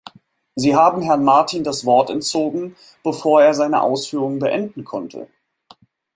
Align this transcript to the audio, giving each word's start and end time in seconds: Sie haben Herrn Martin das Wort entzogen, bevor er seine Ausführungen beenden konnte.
Sie 0.55 0.75
haben 0.75 1.03
Herrn 1.03 1.23
Martin 1.23 1.63
das 1.63 1.85
Wort 1.85 2.09
entzogen, 2.09 2.75
bevor 3.03 3.43
er 3.43 3.53
seine 3.53 3.83
Ausführungen 3.83 4.39
beenden 4.39 4.83
konnte. 4.83 5.27